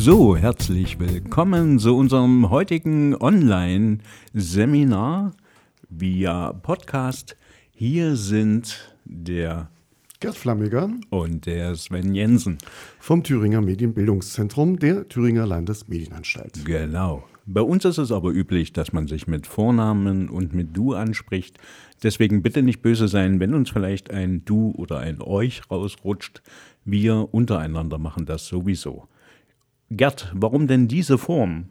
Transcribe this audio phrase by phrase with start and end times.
[0.00, 5.32] So, herzlich willkommen zu unserem heutigen Online-Seminar
[5.88, 7.36] via Podcast.
[7.72, 9.70] Hier sind der
[10.20, 12.58] Gerd Flammiger und der Sven Jensen
[13.00, 16.64] vom Thüringer Medienbildungszentrum der Thüringer Landesmedienanstalt.
[16.64, 17.24] Genau.
[17.44, 21.58] Bei uns ist es aber üblich, dass man sich mit Vornamen und mit Du anspricht.
[22.04, 26.40] Deswegen bitte nicht böse sein, wenn uns vielleicht ein Du oder ein Euch rausrutscht.
[26.84, 29.08] Wir untereinander machen das sowieso.
[29.90, 31.64] Gerd, warum denn diese Form?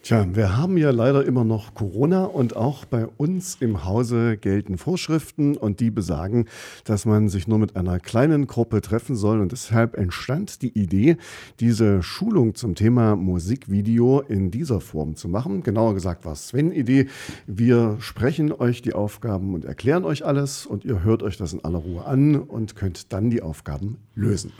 [0.00, 4.78] Tja, wir haben ja leider immer noch Corona und auch bei uns im Hause gelten
[4.78, 6.44] Vorschriften und die besagen,
[6.84, 11.16] dass man sich nur mit einer kleinen Gruppe treffen soll und deshalb entstand die Idee,
[11.58, 15.64] diese Schulung zum Thema Musikvideo in dieser Form zu machen.
[15.64, 17.08] Genauer gesagt war es Sven-Idee.
[17.48, 21.64] Wir sprechen euch die Aufgaben und erklären euch alles und ihr hört euch das in
[21.64, 24.52] aller Ruhe an und könnt dann die Aufgaben lösen.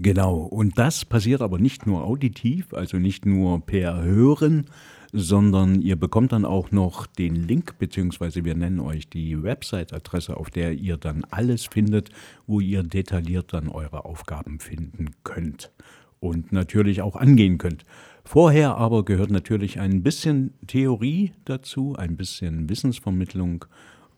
[0.00, 4.66] Genau, und das passiert aber nicht nur auditiv, also nicht nur per Hören,
[5.12, 10.50] sondern ihr bekommt dann auch noch den Link, beziehungsweise wir nennen euch die Website-Adresse, auf
[10.50, 12.10] der ihr dann alles findet,
[12.46, 15.72] wo ihr detailliert dann eure Aufgaben finden könnt
[16.20, 17.84] und natürlich auch angehen könnt.
[18.24, 23.64] Vorher aber gehört natürlich ein bisschen Theorie dazu, ein bisschen Wissensvermittlung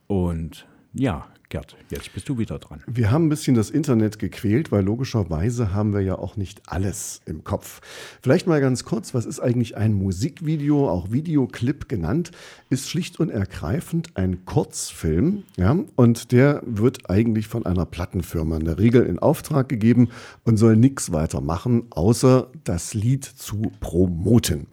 [0.09, 2.81] und ja, Gerd, jetzt bist du wieder dran.
[2.87, 7.23] Wir haben ein bisschen das Internet gequält, weil logischerweise haben wir ja auch nicht alles
[7.27, 7.81] im Kopf.
[8.23, 12.31] Vielleicht mal ganz kurz, was ist eigentlich ein Musikvideo, auch Videoclip genannt,
[12.69, 18.65] ist schlicht und ergreifend ein Kurzfilm, ja, und der wird eigentlich von einer Plattenfirma in
[18.65, 20.11] der Regel in Auftrag gegeben
[20.45, 24.69] und soll nichts weiter machen, außer das Lied zu promoten.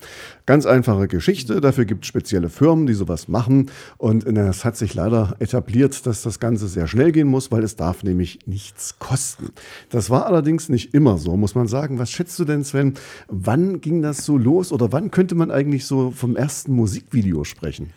[0.46, 4.94] Ganz einfache Geschichte, dafür gibt es spezielle Firmen, die sowas machen und es hat sich
[4.94, 9.00] leider etabliert, dass das Ganze es sehr schnell gehen muss, weil es darf nämlich nichts
[9.00, 9.50] kosten.
[9.90, 12.00] Das war allerdings nicht immer so, muss man sagen.
[12.00, 12.94] Was schätzt du denn, Sven?
[13.28, 17.92] Wann ging das so los oder wann könnte man eigentlich so vom ersten Musikvideo sprechen?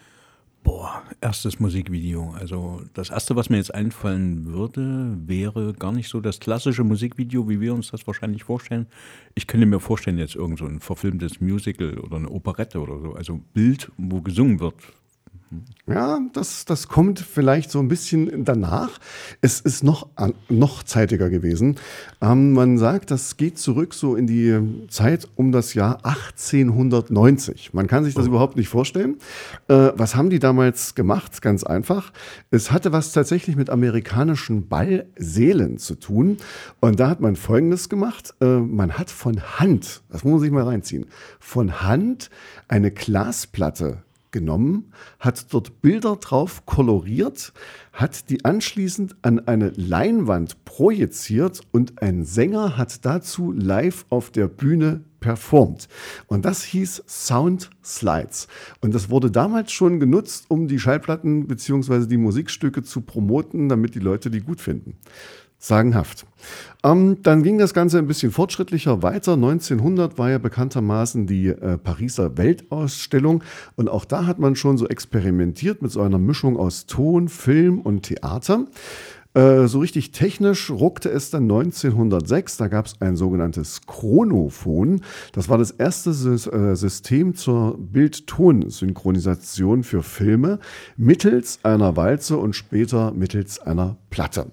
[0.63, 2.35] Boah, erstes Musikvideo.
[2.39, 7.49] Also das erste, was mir jetzt einfallen würde, wäre gar nicht so das klassische Musikvideo,
[7.49, 8.87] wie wir uns das wahrscheinlich vorstellen.
[9.35, 13.15] Ich könnte mir vorstellen, jetzt irgend so ein verfilmtes Musical oder eine Operette oder so.
[13.15, 14.75] Also Bild, wo gesungen wird.
[15.89, 19.01] Ja, das, das kommt vielleicht so ein bisschen danach.
[19.41, 20.09] Es ist noch,
[20.49, 21.77] noch zeitiger gewesen.
[22.21, 27.75] Ähm, man sagt, das geht zurück so in die Zeit um das Jahr 1890.
[27.75, 28.29] Man kann sich das oh.
[28.29, 29.17] überhaupt nicht vorstellen.
[29.67, 31.43] Äh, was haben die damals gemacht?
[31.43, 32.13] Ganz einfach.
[32.53, 36.37] Es hatte was tatsächlich mit amerikanischen Ballseelen zu tun.
[36.79, 38.35] Und da hat man Folgendes gemacht.
[38.41, 41.07] Äh, man hat von Hand, das muss man sich mal reinziehen,
[41.41, 42.31] von Hand
[42.69, 47.53] eine Glasplatte genommen, hat dort Bilder drauf koloriert,
[47.93, 54.49] hat die anschließend an eine Leinwand projiziert und ein Sänger hat dazu live auf der
[54.49, 55.89] Bühne performt.
[56.27, 58.49] Und das hieß Sound Slides.
[58.81, 62.07] Und das wurde damals schon genutzt, um die Schallplatten bzw.
[62.07, 64.97] die Musikstücke zu promoten, damit die Leute die gut finden.
[65.61, 66.27] Sagenhaft.
[66.83, 69.35] Ähm, dann ging das Ganze ein bisschen fortschrittlicher weiter.
[69.35, 73.45] 1900 war ja bekanntermaßen die äh, Pariser Weltausstellung
[73.77, 77.79] und auch da hat man schon so experimentiert mit so einer Mischung aus Ton, Film
[77.79, 78.65] und Theater.
[79.33, 82.57] Äh, so richtig technisch ruckte es dann 1906.
[82.57, 85.03] Da gab es ein sogenanntes Chronophon.
[85.33, 90.59] Das war das erste äh, System zur Bild-Ton-Synchronisation für Filme
[90.97, 94.51] mittels einer Walze und später mittels einer Platte.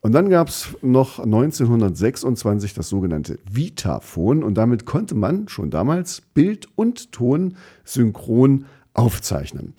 [0.00, 6.20] Und dann gab es noch 1926 das sogenannte Vitaphon und damit konnte man schon damals
[6.20, 8.66] Bild und Ton synchron
[9.00, 9.72] aufzeichnen.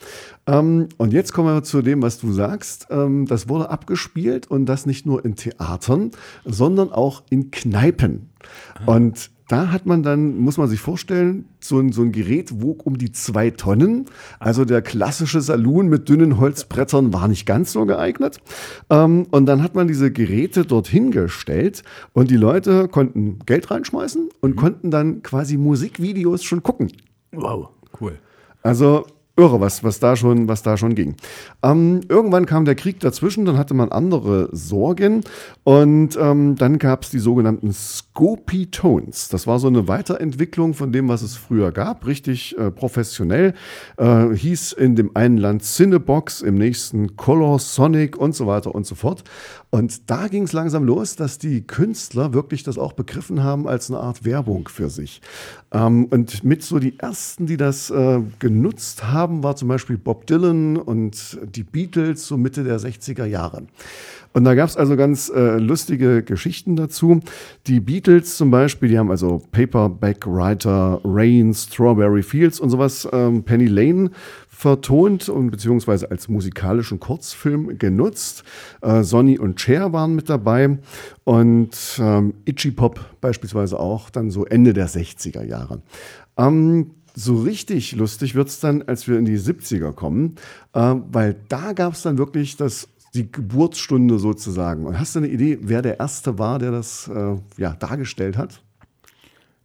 [0.48, 2.88] Ähm, und jetzt kommen wir zu dem, was du sagst.
[2.90, 6.12] Ähm, das wurde abgespielt und das nicht nur in Theatern,
[6.44, 8.32] sondern auch in Kneipen.
[8.86, 8.96] Ah.
[8.96, 12.86] Und da hat man dann, muss man sich vorstellen, so ein, so ein Gerät wog
[12.86, 14.06] um die zwei Tonnen.
[14.40, 18.40] Also der klassische Saloon mit dünnen Holzbrettern war nicht ganz so geeignet.
[18.90, 21.84] Ähm, und dann hat man diese Geräte dorthin gestellt
[22.14, 24.56] und die Leute konnten Geld reinschmeißen und mhm.
[24.56, 26.92] konnten dann quasi Musikvideos schon gucken.
[27.34, 27.70] Wow,
[28.00, 28.18] cool.
[28.64, 29.06] Also
[29.38, 31.16] irre, was, was, da schon, was da schon ging.
[31.64, 35.24] Ähm, irgendwann kam der Krieg dazwischen, dann hatte man andere Sorgen
[35.64, 39.30] und ähm, dann gab es die sogenannten Scopy Tones.
[39.30, 43.54] Das war so eine Weiterentwicklung von dem, was es früher gab, richtig äh, professionell.
[43.98, 48.86] Äh, hieß in dem einen Land Cinebox, im nächsten Color Sonic und so weiter und
[48.86, 49.24] so fort.
[49.70, 53.90] Und da ging es langsam los, dass die Künstler wirklich das auch begriffen haben als
[53.90, 55.22] eine Art Werbung für sich.
[55.72, 59.98] Ähm, und mit so die ersten, die das äh, genutzt haben, haben, war zum Beispiel
[59.98, 63.64] Bob Dylan und die Beatles so Mitte der 60er Jahre.
[64.34, 67.20] Und da gab es also ganz äh, lustige Geschichten dazu.
[67.68, 73.44] Die Beatles zum Beispiel, die haben also Paperback Writer, Rain, Strawberry Fields und sowas, ähm,
[73.44, 74.10] Penny Lane
[74.48, 78.44] vertont und beziehungsweise als musikalischen Kurzfilm genutzt.
[78.82, 80.78] Äh, Sonny und Cher waren mit dabei
[81.24, 85.82] und ähm, Itchy Pop beispielsweise auch dann so Ende der 60er Jahre.
[86.38, 90.36] Ähm, so richtig lustig wird es dann, als wir in die 70er kommen,
[90.74, 94.86] äh, weil da gab es dann wirklich das die Geburtsstunde sozusagen.
[94.86, 98.62] Und hast du eine Idee, wer der Erste war, der das äh, ja, dargestellt hat?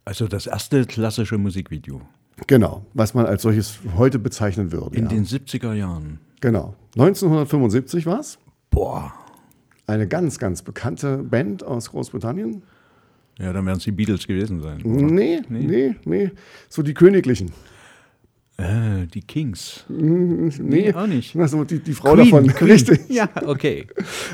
[0.03, 2.01] Also das erste klassische Musikvideo.
[2.45, 4.95] Genau, was man als solches heute bezeichnen würde.
[4.95, 5.09] In ja.
[5.09, 6.19] den 70er Jahren.
[6.39, 6.75] Genau.
[6.95, 8.37] 1975 war es.
[8.69, 9.13] Boah.
[9.87, 12.63] Eine ganz, ganz bekannte Band aus Großbritannien.
[13.39, 14.81] Ja, dann werden es die Beatles gewesen sein.
[14.83, 15.01] oder?
[15.01, 16.31] Nee, nee, nee, nee.
[16.69, 17.51] So die Königlichen.
[18.57, 19.85] Äh, die Kings.
[19.89, 21.35] Nee, auch nicht.
[21.35, 22.47] Also die, die Frau Queen, davon.
[22.47, 22.69] Queen.
[22.71, 23.01] Richtig.
[23.09, 23.87] Ja, okay.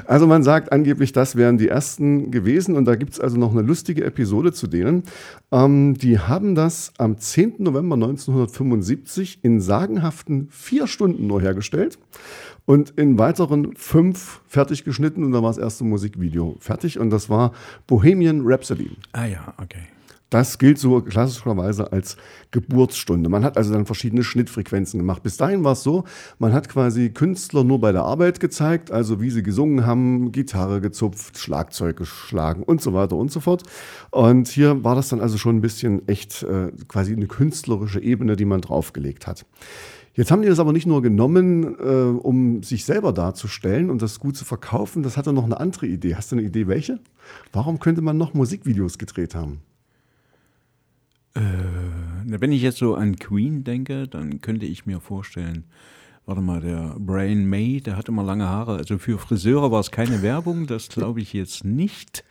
[0.06, 3.52] Also man sagt angeblich, das wären die ersten gewesen und da gibt es also noch
[3.52, 5.04] eine lustige Episode zu denen.
[5.52, 7.56] Ähm, die haben das am 10.
[7.60, 12.00] November 1975 in sagenhaften vier Stunden nur hergestellt
[12.66, 17.30] und in weiteren fünf fertig geschnitten und da war das erste Musikvideo fertig und das
[17.30, 17.52] war
[17.88, 18.92] Bohemian Rhapsody.
[19.12, 19.84] Ah ja, okay.
[20.34, 22.18] Das gilt so klassischerweise als
[22.50, 23.30] Geburtsstunde.
[23.30, 25.22] Man hat also dann verschiedene Schnittfrequenzen gemacht.
[25.22, 26.06] Bis dahin war es so,
[26.40, 30.82] man hat quasi Künstler nur bei der Arbeit gezeigt, also wie sie gesungen haben, Gitarre
[30.82, 33.62] gezupft, Schlagzeug geschlagen und so weiter und so fort.
[34.10, 38.36] Und hier war das dann also schon ein bisschen echt äh, quasi eine künstlerische Ebene,
[38.36, 39.46] die man draufgelegt hat.
[40.16, 44.20] Jetzt haben die das aber nicht nur genommen, äh, um sich selber darzustellen und das
[44.20, 45.04] gut zu verkaufen.
[45.04, 46.16] Das hatte noch eine andere Idee.
[46.16, 46.98] Hast du eine Idee, welche?
[47.52, 49.62] Warum könnte man noch Musikvideos gedreht haben?
[51.36, 55.66] Na, Wenn ich jetzt so an Queen denke, dann könnte ich mir vorstellen,
[56.26, 58.78] warte mal, der Brian May, der hat immer lange Haare.
[58.78, 62.24] Also für Friseure war es keine Werbung, das glaube ich jetzt nicht.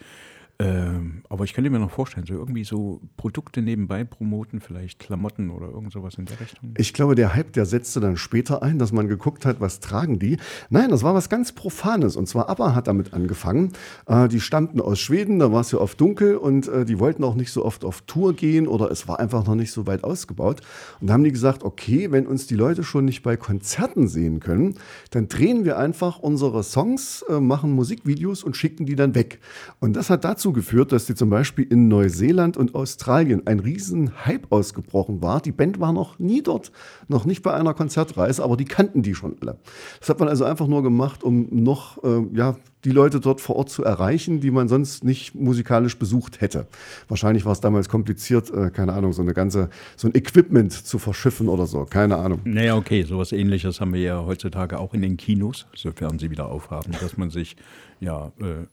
[0.63, 5.51] Ähm, aber ich könnte mir noch vorstellen, so irgendwie so Produkte nebenbei promoten, vielleicht Klamotten
[5.51, 6.75] oder irgend sowas in der Richtung.
[6.79, 10.21] Ich glaube, der Hype, der setzte dann später ein, dass man geguckt hat, was tragen
[10.21, 10.37] die.
[10.71, 12.15] Nein, das war was ganz Profanes.
[12.15, 13.73] Und zwar ABBA hat damit angefangen.
[14.07, 17.25] Äh, die stammten aus Schweden, da war es ja oft dunkel und äh, die wollten
[17.25, 20.05] auch nicht so oft auf Tour gehen oder es war einfach noch nicht so weit
[20.05, 20.61] ausgebaut.
[21.01, 24.39] Und da haben die gesagt, okay, wenn uns die Leute schon nicht bei Konzerten sehen
[24.39, 24.75] können,
[25.11, 29.41] dann drehen wir einfach unsere Songs, äh, machen Musikvideos und schicken die dann weg.
[29.81, 34.51] Und das hat geführt, dass die zum Beispiel in Neuseeland und Australien ein riesen Hype
[34.51, 35.41] ausgebrochen war.
[35.41, 36.73] Die Band war noch nie dort,
[37.09, 39.59] noch nicht bei einer Konzertreise, aber die kannten die schon alle.
[40.01, 43.57] Das hat man also einfach nur gemacht, um noch äh, ja, die Leute dort vor
[43.57, 46.67] Ort zu erreichen, die man sonst nicht musikalisch besucht hätte.
[47.09, 50.99] Wahrscheinlich war es damals kompliziert, äh, keine Ahnung, so eine ganze, so ein Equipment zu
[50.99, 52.41] verschiffen oder so, keine Ahnung.
[52.45, 56.49] Naja, okay, sowas ähnliches haben wir ja heutzutage auch in den Kinos, sofern sie wieder
[56.49, 57.57] aufhaben, dass man sich
[58.01, 58.67] ja äh,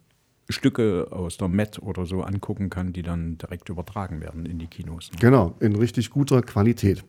[0.50, 4.68] Stücke aus der Met oder so angucken kann, die dann direkt übertragen werden in die
[4.68, 5.12] Kinos.
[5.12, 5.18] ne?
[5.20, 7.04] Genau, in richtig guter Qualität.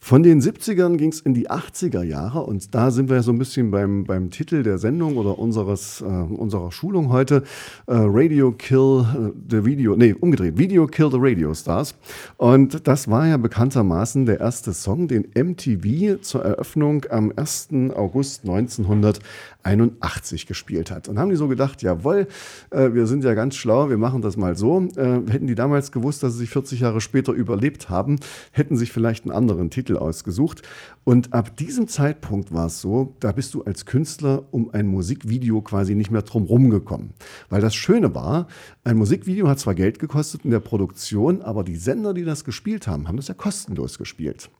[0.00, 3.32] Von den 70ern ging es in die 80er Jahre und da sind wir ja so
[3.32, 7.42] ein bisschen beim, beim Titel der Sendung oder unseres, äh, unserer Schulung heute.
[7.86, 11.94] Äh, Radio Kill äh, the Video, nee, umgedreht, Video Kill the Radio Stars.
[12.36, 17.68] Und das war ja bekanntermaßen der erste Song, den MTV zur Eröffnung am 1.
[17.94, 21.08] August 1981 gespielt hat.
[21.08, 22.28] Und haben die so gedacht, jawohl,
[22.70, 24.88] äh, wir sind ja ganz schlau, wir machen das mal so.
[24.96, 28.20] Äh, hätten die damals gewusst, dass sie sich 40 Jahre später überlebt haben,
[28.52, 30.62] hätten sich vielleicht einen anderen Titel ausgesucht.
[31.04, 35.62] Und ab diesem Zeitpunkt war es so, da bist du als Künstler um ein Musikvideo
[35.62, 37.10] quasi nicht mehr drum rumgekommen.
[37.48, 38.48] Weil das Schöne war,
[38.84, 42.86] ein Musikvideo hat zwar Geld gekostet in der Produktion, aber die Sender, die das gespielt
[42.86, 44.50] haben, haben das ja kostenlos gespielt.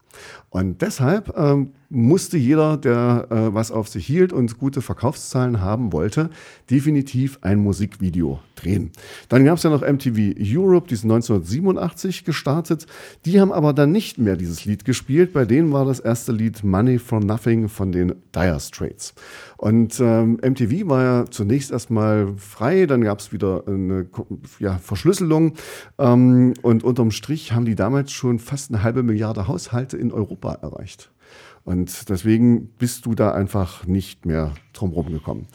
[0.50, 5.92] Und deshalb ähm, musste jeder, der äh, was auf sich hielt und gute Verkaufszahlen haben
[5.92, 6.30] wollte,
[6.70, 8.90] definitiv ein Musikvideo drehen.
[9.28, 12.86] Dann gab es ja noch MTV Europe, die ist 1987 gestartet.
[13.24, 15.32] Die haben aber dann nicht mehr dieses Lied gespielt.
[15.32, 19.14] Bei denen war das erste Lied Money for Nothing von den Dire Straits.
[19.58, 24.06] Und ähm, MTV war ja zunächst erstmal frei, dann gab es wieder eine
[24.60, 25.54] ja, Verschlüsselung
[25.98, 30.54] ähm, und unterm Strich haben die damals schon fast eine halbe Milliarde Haushalte in Europa
[30.62, 31.10] erreicht.
[31.68, 35.48] Und deswegen bist du da einfach nicht mehr drum rumgekommen.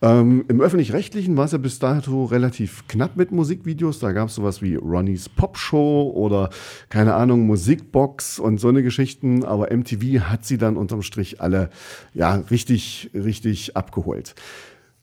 [0.00, 3.98] Ähm, Im öffentlich-rechtlichen war es ja bis dato relativ knapp mit Musikvideos.
[3.98, 6.50] Da gab es sowas wie Ronnys Popshow oder
[6.88, 9.44] keine Ahnung, Musikbox und so eine Geschichten.
[9.44, 11.70] Aber MTV hat sie dann unterm Strich alle
[12.14, 14.36] ja richtig, richtig abgeholt.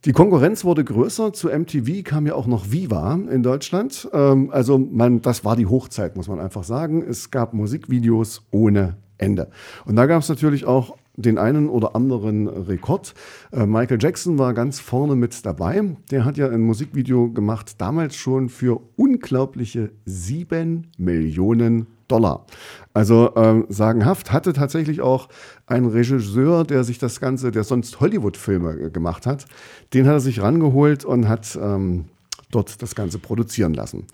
[0.06, 1.34] Die Konkurrenz wurde größer.
[1.34, 4.08] Zu MTV kam ja auch noch Viva in Deutschland.
[4.14, 7.04] Ähm, also man, das war die Hochzeit, muss man einfach sagen.
[7.04, 9.50] Es gab Musikvideos ohne Ende.
[9.86, 13.14] Und da gab es natürlich auch den einen oder anderen Rekord.
[13.52, 15.96] Äh, Michael Jackson war ganz vorne mit dabei.
[16.12, 22.46] Der hat ja ein Musikvideo gemacht, damals schon für unglaubliche sieben Millionen Dollar.
[22.94, 25.30] Also äh, sagenhaft hatte tatsächlich auch
[25.68, 29.46] ein Regisseur, der sich das Ganze, der sonst Hollywood-Filme gemacht hat,
[29.94, 32.06] den hat er sich rangeholt und hat ähm,
[32.52, 34.06] dort das Ganze produzieren lassen.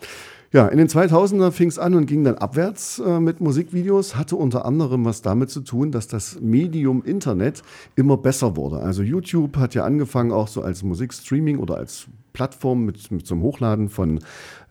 [0.52, 4.36] Ja, in den 2000er fing es an und ging dann abwärts äh, mit Musikvideos, hatte
[4.36, 7.62] unter anderem was damit zu tun, dass das Medium Internet
[7.96, 8.80] immer besser wurde.
[8.80, 13.44] Also YouTube hat ja angefangen auch so als Musikstreaming oder als Plattform mit, mit zum
[13.44, 14.22] Hochladen von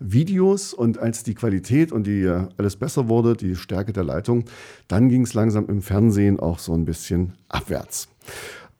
[0.01, 4.43] Videos und als die Qualität und die äh, alles besser wurde, die Stärke der Leitung,
[4.89, 8.09] dann ging es langsam im Fernsehen auch so ein bisschen abwärts.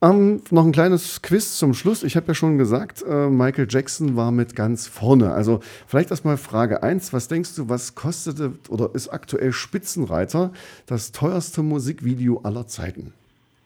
[0.01, 2.03] Ähm, noch ein kleines Quiz zum Schluss.
[2.03, 5.33] Ich habe ja schon gesagt, äh, Michael Jackson war mit ganz vorne.
[5.33, 7.11] Also vielleicht erstmal Frage 1.
[7.11, 10.53] Was denkst du, was kostete oder ist aktuell Spitzenreiter
[10.85, 13.13] das teuerste Musikvideo aller Zeiten?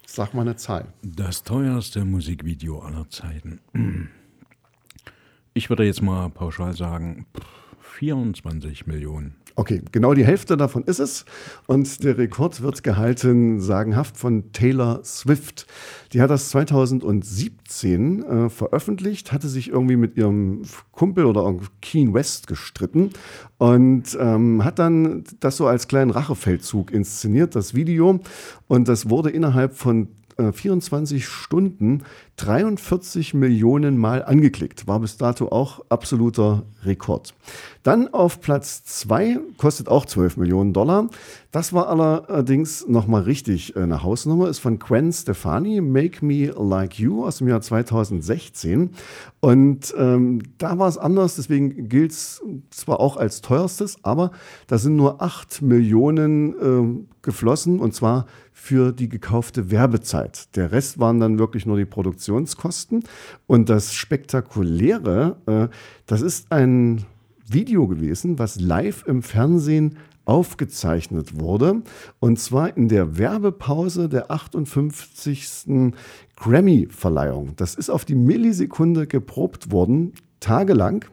[0.06, 0.86] Sag mal eine Zahl.
[1.02, 3.60] Das teuerste Musikvideo aller Zeiten.
[5.54, 7.26] Ich würde jetzt mal pauschal sagen
[7.80, 9.36] 24 Millionen.
[9.56, 11.24] Okay, genau die Hälfte davon ist es.
[11.66, 15.68] Und der Rekord wird gehalten, sagenhaft, von Taylor Swift.
[16.12, 22.48] Die hat das 2017 äh, veröffentlicht, hatte sich irgendwie mit ihrem Kumpel oder Keen West
[22.48, 23.10] gestritten
[23.58, 28.18] und ähm, hat dann das so als kleinen Rachefeldzug inszeniert, das Video.
[28.66, 32.02] Und das wurde innerhalb von 24 äh, Stunden
[32.36, 34.88] 43 Millionen Mal angeklickt.
[34.88, 37.34] War bis dato auch absoluter Rekord.
[37.84, 41.08] Dann auf Platz 2, kostet auch 12 Millionen Dollar.
[41.52, 47.24] Das war allerdings nochmal richtig eine Hausnummer, ist von Gwen Stefani, Make Me Like You
[47.24, 48.90] aus dem Jahr 2016.
[49.40, 54.32] Und ähm, da war es anders, deswegen gilt es zwar auch als teuerstes, aber
[54.66, 60.56] da sind nur 8 Millionen äh, geflossen und zwar für die gekaufte Werbezeit.
[60.56, 61.84] Der Rest waren dann wirklich nur die
[62.24, 63.04] Produktionskosten.
[63.46, 65.68] Und das Spektakuläre, äh,
[66.06, 67.04] das ist ein
[67.46, 71.82] Video gewesen, was live im Fernsehen aufgezeichnet wurde.
[72.18, 75.92] Und zwar in der Werbepause der 58.
[76.36, 77.52] Grammy-Verleihung.
[77.56, 81.04] Das ist auf die Millisekunde geprobt worden, tagelang,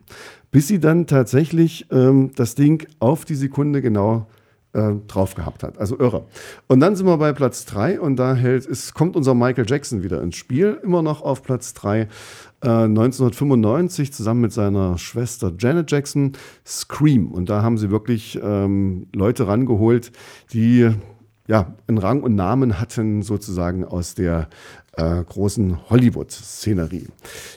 [0.52, 4.28] bis sie dann tatsächlich ähm, das Ding auf die Sekunde genau
[4.74, 5.78] äh, drauf gehabt hat.
[5.78, 6.26] Also irre.
[6.68, 10.04] Und dann sind wir bei Platz 3 und da hält, es kommt unser Michael Jackson
[10.04, 12.02] wieder ins Spiel, immer noch auf Platz 3.
[12.02, 12.08] Äh,
[12.68, 16.34] 1995 zusammen mit seiner Schwester Janet Jackson
[16.66, 17.32] Scream.
[17.32, 20.12] Und da haben sie wirklich ähm, Leute rangeholt,
[20.54, 20.92] die
[21.48, 24.48] ja, einen Rang und Namen hatten sozusagen aus der
[24.98, 27.08] äh, großen Hollywood-Szenerie.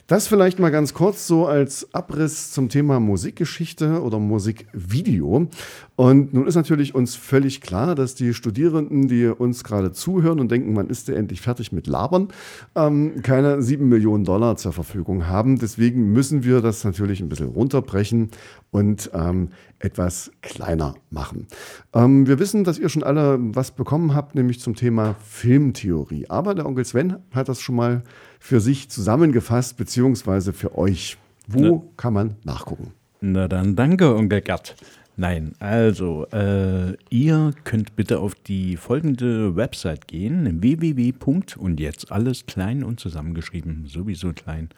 [0.07, 5.49] Das vielleicht mal ganz kurz so als Abriss zum Thema Musikgeschichte oder Musikvideo.
[5.97, 10.51] Und nun ist natürlich uns völlig klar, dass die Studierenden, die uns gerade zuhören und
[10.51, 12.29] denken, man ist ja endlich fertig mit Labern,
[12.75, 15.59] ähm, keine sieben Millionen Dollar zur Verfügung haben.
[15.59, 18.31] Deswegen müssen wir das natürlich ein bisschen runterbrechen
[18.71, 21.47] und ähm, etwas kleiner machen.
[21.93, 26.27] Ähm, wir wissen, dass ihr schon alle was bekommen habt, nämlich zum Thema Filmtheorie.
[26.29, 28.03] Aber der Onkel Sven hat das schon mal
[28.39, 31.17] für sich zusammengefasst, beziehungsweise für euch.
[31.47, 32.93] Wo Na, kann man nachgucken?
[33.21, 34.77] Na dann danke, Onkel Gerd.
[35.17, 41.13] Nein, also äh, ihr könnt bitte auf die folgende Website gehen, www.
[41.57, 44.71] und jetzt alles klein und zusammengeschrieben, sowieso klein,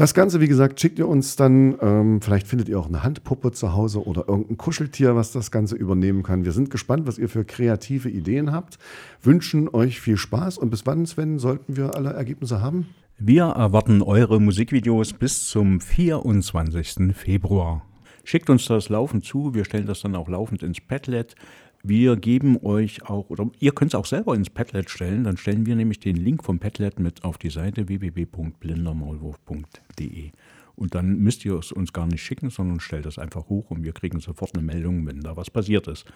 [0.00, 1.76] Das Ganze, wie gesagt, schickt ihr uns dann.
[1.82, 5.76] Ähm, vielleicht findet ihr auch eine Handpuppe zu Hause oder irgendein Kuscheltier, was das Ganze
[5.76, 6.46] übernehmen kann.
[6.46, 8.78] Wir sind gespannt, was ihr für kreative Ideen habt.
[9.22, 12.86] Wünschen euch viel Spaß und bis wann, Sven, sollten wir alle Ergebnisse haben?
[13.18, 17.14] Wir erwarten eure Musikvideos bis zum 24.
[17.14, 17.84] Februar.
[18.24, 19.52] Schickt uns das laufend zu.
[19.52, 21.34] Wir stellen das dann auch laufend ins Padlet.
[21.82, 25.64] Wir geben euch auch, oder ihr könnt es auch selber ins Padlet stellen, dann stellen
[25.64, 30.32] wir nämlich den Link vom Padlet mit auf die Seite www.blindermaulwurf.de.
[30.76, 33.82] Und dann müsst ihr es uns gar nicht schicken, sondern stellt es einfach hoch und
[33.84, 36.06] wir kriegen sofort eine Meldung, wenn da was passiert ist.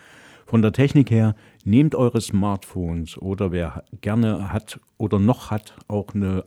[0.47, 6.15] Von der Technik her, nehmt eure Smartphones oder wer gerne hat oder noch hat, auch
[6.15, 6.45] eine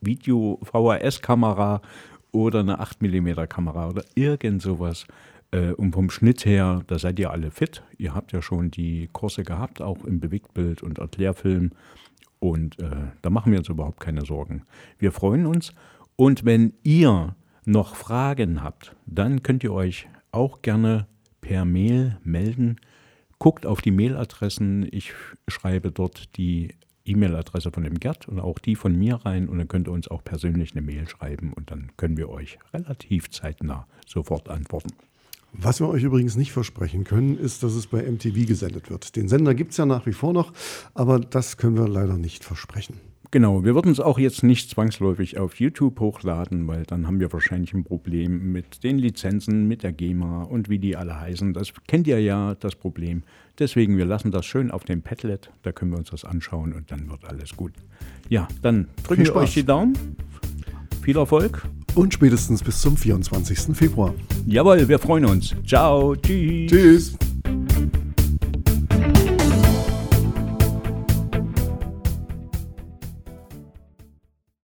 [0.00, 1.82] Video-VHS-Kamera
[2.32, 5.06] oder eine 8 mm Kamera oder irgend sowas
[5.52, 7.82] äh, und vom Schnitt her, da seid ihr alle fit.
[7.98, 11.72] Ihr habt ja schon die Kurse gehabt, auch im Bewegtbild und Erklärfilm.
[12.38, 12.90] Und äh,
[13.22, 14.62] da machen wir uns überhaupt keine Sorgen.
[14.98, 15.74] Wir freuen uns.
[16.16, 17.34] Und wenn ihr
[17.64, 21.06] noch Fragen habt, dann könnt ihr euch auch gerne
[21.40, 22.76] per Mail melden.
[23.38, 24.86] Guckt auf die Mailadressen.
[24.90, 25.12] Ich
[25.48, 29.68] schreibe dort die E-Mail-Adresse von dem Gerd und auch die von mir rein und dann
[29.68, 33.86] könnt ihr uns auch persönlich eine Mail schreiben und dann können wir euch relativ zeitnah
[34.06, 34.90] sofort antworten.
[35.52, 39.16] Was wir euch übrigens nicht versprechen können, ist, dass es bei MTV gesendet wird.
[39.16, 40.52] Den Sender gibt es ja nach wie vor noch,
[40.94, 43.00] aber das können wir leider nicht versprechen.
[43.32, 47.32] Genau, wir würden es auch jetzt nicht zwangsläufig auf YouTube hochladen, weil dann haben wir
[47.32, 51.52] wahrscheinlich ein Problem mit den Lizenzen, mit der GEMA und wie die alle heißen.
[51.52, 53.22] Das kennt ihr ja, das Problem.
[53.60, 56.90] Deswegen, wir lassen das schön auf dem Padlet, da können wir uns das anschauen und
[56.90, 57.72] dann wird alles gut.
[58.28, 59.94] Ja, dann drücken wir euch die Daumen.
[61.10, 63.76] Viel Erfolg und spätestens bis zum 24.
[63.76, 64.14] Februar.
[64.46, 65.56] Jawohl, wir freuen uns.
[65.66, 66.70] Ciao, tschüss.
[66.70, 67.16] Tschüss.